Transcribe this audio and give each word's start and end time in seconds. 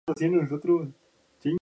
Fue 0.03 0.15
ejecutado 0.17 0.33
durante 0.47 0.67
la 0.67 0.77
Gran 0.79 0.91
Purga. 0.93 0.97